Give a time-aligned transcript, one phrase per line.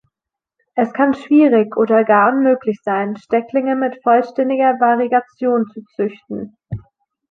[0.73, 6.57] Es kann schwierig oder gar unmöglich sein, Stecklinge mit vollständiger Variegation zu züchten.